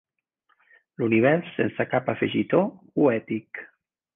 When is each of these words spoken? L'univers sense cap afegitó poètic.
L'univers 1.01 1.51
sense 1.59 1.87
cap 1.91 2.11
afegitó 2.15 2.65
poètic. 3.01 3.63